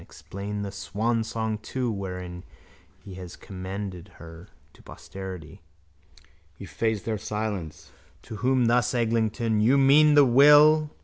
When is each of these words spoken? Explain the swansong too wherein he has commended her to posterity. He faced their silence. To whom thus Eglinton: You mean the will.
Explain 0.01 0.63
the 0.63 0.71
swansong 0.71 1.61
too 1.61 1.91
wherein 1.91 2.43
he 3.03 3.13
has 3.13 3.35
commended 3.35 4.07
her 4.15 4.47
to 4.73 4.81
posterity. 4.81 5.61
He 6.57 6.65
faced 6.65 7.05
their 7.05 7.19
silence. 7.19 7.91
To 8.23 8.37
whom 8.37 8.65
thus 8.65 8.95
Eglinton: 8.95 9.59
You 9.61 9.77
mean 9.77 10.15
the 10.15 10.25
will. 10.25 10.89